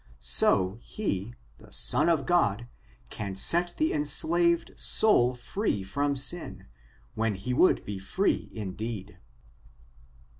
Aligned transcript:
So^ 0.19 0.79
he, 0.81 1.35
the 1.59 1.71
Son 1.71 2.09
of 2.09 2.25
God, 2.25 2.65
can 3.11 3.35
set 3.35 3.75
the 3.77 3.93
enslaved 3.93 4.71
soul 4.75 5.35
free 5.35 5.83
from 5.83 6.15
sin, 6.15 6.65
when 7.13 7.35
he 7.35 7.53
would 7.53 7.85
be 7.85 7.99
free 7.99 8.49
indeed. 8.51 9.19